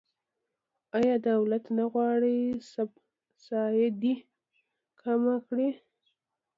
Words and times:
آیا 0.97 1.15
دولت 1.29 1.63
نه 1.77 1.85
غواړي 1.93 2.37
سبسایډي 2.71 4.15
کمه 5.01 5.35
کړي؟ 5.47 5.69